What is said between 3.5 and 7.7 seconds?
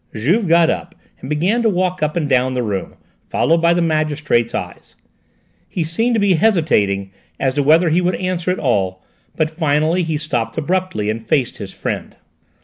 by the magistrate's eyes. He seemed to be hesitating as to